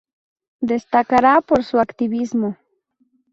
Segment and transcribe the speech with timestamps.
[0.61, 2.57] Destacará por su activismo.